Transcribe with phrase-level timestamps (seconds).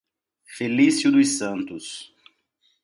[0.47, 2.11] Felício dos Santos